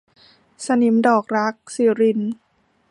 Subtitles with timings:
[0.65, 2.19] สนิมดอกรัก- สิริณ